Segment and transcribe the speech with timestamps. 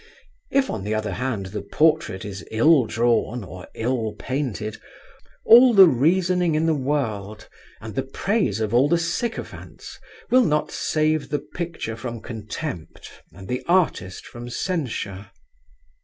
[0.49, 4.77] If on the other hand the portrait is ill drawn or ill painted,
[5.45, 7.47] all the reasoning in the world
[7.79, 9.99] and the praise of all the sycophants
[10.31, 15.29] will not save the picture from contempt and the artist from censure.